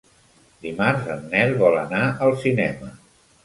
[0.63, 2.95] Dimarts en Nel vol anar al cinema.